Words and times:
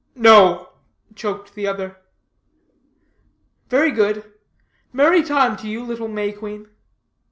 "No," 0.15 0.69
choked 1.13 1.53
the 1.53 1.67
other. 1.67 1.97
"Very 3.69 3.91
good. 3.91 4.33
Merry 4.91 5.21
time 5.21 5.55
to 5.57 5.67
you, 5.67 5.83
little 5.83 6.07
May 6.07 6.31
Queen." 6.31 6.69